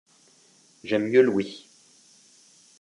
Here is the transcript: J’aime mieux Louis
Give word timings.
J’aime 0.83 1.09
mieux 1.11 1.21
Louis 1.21 1.69